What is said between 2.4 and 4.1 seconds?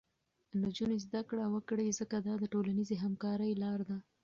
د ټولنیزې همکارۍ لاره ده.